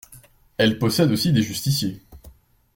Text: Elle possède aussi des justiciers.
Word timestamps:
Elle 0.57 0.79
possède 0.79 1.11
aussi 1.11 1.31
des 1.31 1.43
justiciers. 1.43 2.01